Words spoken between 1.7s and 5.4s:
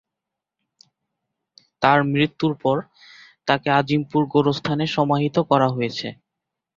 তার মৃত্যুর পর তাকে আজিমপুর গোরস্থানে সমাহিত